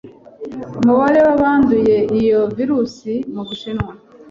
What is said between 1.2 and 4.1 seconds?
w'abanduye iyo virusi mu Bushinwa